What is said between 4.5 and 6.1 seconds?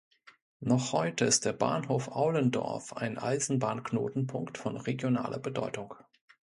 von regionaler Bedeutung.